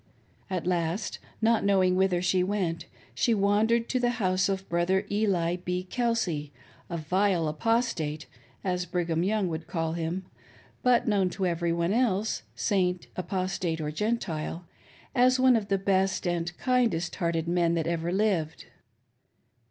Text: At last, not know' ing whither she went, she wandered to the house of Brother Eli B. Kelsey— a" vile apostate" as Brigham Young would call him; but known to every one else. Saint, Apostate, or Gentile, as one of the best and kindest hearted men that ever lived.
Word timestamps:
At 0.49 0.65
last, 0.65 1.19
not 1.43 1.63
know' 1.63 1.83
ing 1.83 1.95
whither 1.95 2.23
she 2.23 2.43
went, 2.43 2.87
she 3.13 3.35
wandered 3.35 3.87
to 3.89 3.99
the 3.99 4.09
house 4.17 4.49
of 4.49 4.67
Brother 4.67 5.05
Eli 5.11 5.57
B. 5.57 5.83
Kelsey— 5.83 6.51
a" 6.89 6.97
vile 7.13 7.47
apostate" 7.47 8.25
as 8.63 8.87
Brigham 8.87 9.21
Young 9.21 9.47
would 9.47 9.67
call 9.67 9.93
him; 9.93 10.25
but 10.81 11.07
known 11.07 11.29
to 11.29 11.45
every 11.45 11.71
one 11.71 11.93
else. 11.93 12.41
Saint, 12.55 13.05
Apostate, 13.15 13.79
or 13.79 13.91
Gentile, 13.91 14.65
as 15.13 15.39
one 15.39 15.55
of 15.55 15.67
the 15.67 15.77
best 15.77 16.25
and 16.25 16.57
kindest 16.57 17.17
hearted 17.17 17.47
men 17.47 17.75
that 17.75 17.85
ever 17.85 18.11
lived. 18.11 18.65